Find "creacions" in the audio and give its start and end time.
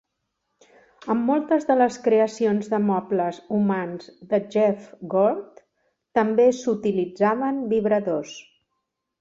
2.07-2.71